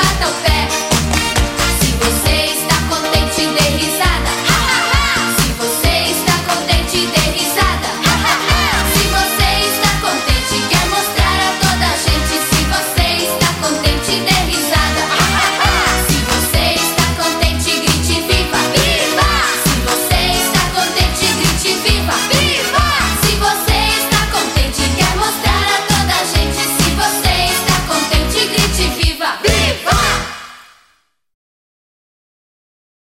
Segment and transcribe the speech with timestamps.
[0.00, 0.59] bata o pé.